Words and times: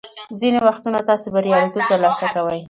ځینې 0.39 0.59
وختونه 0.67 0.99
تاسو 1.09 1.25
بریالیتوب 1.35 1.81
ترلاسه 1.91 2.25
کوئ. 2.33 2.59